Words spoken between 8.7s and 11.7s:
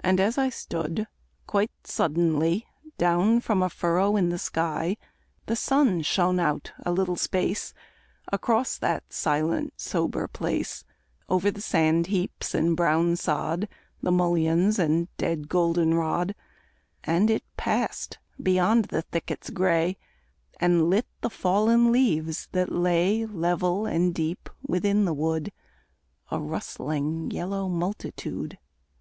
that silent sober place, Over the